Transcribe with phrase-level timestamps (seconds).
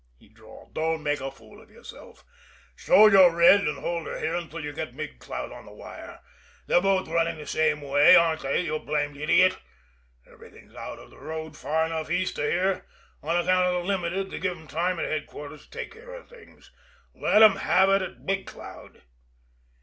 [0.17, 0.73] he drawled.
[0.73, 2.25] "Don't make a fool of yourself!
[2.75, 6.21] Show your red and hold her here until you get Big Cloud on the wire
[6.65, 9.59] they're both running the same way, aren't they, you blamed idiot!
[10.25, 12.87] Everything's out of the road far enough east of here
[13.21, 16.27] on account of the Limited to give 'em time at headquarters to take care of
[16.27, 16.71] things.
[17.13, 19.03] Let 'em have it at Big Cloud."